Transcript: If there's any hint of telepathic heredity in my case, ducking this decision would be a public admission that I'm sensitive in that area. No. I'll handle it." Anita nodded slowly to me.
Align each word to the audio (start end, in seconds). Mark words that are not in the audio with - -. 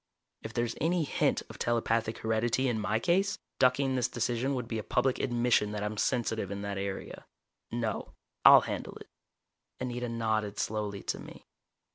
If 0.41 0.51
there's 0.55 0.73
any 0.81 1.03
hint 1.03 1.43
of 1.47 1.59
telepathic 1.59 2.17
heredity 2.17 2.67
in 2.67 2.79
my 2.79 2.97
case, 2.97 3.37
ducking 3.59 3.93
this 3.93 4.07
decision 4.07 4.55
would 4.55 4.67
be 4.67 4.79
a 4.79 4.83
public 4.83 5.19
admission 5.19 5.73
that 5.73 5.83
I'm 5.83 5.95
sensitive 5.95 6.49
in 6.49 6.63
that 6.63 6.79
area. 6.79 7.27
No. 7.71 8.15
I'll 8.43 8.61
handle 8.61 8.95
it." 8.95 9.09
Anita 9.79 10.09
nodded 10.09 10.57
slowly 10.57 11.03
to 11.03 11.19
me. 11.19 11.45